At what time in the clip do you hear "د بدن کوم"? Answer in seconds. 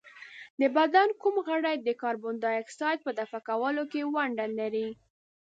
0.59-1.35